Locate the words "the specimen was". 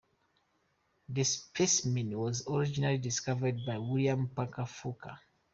1.09-2.47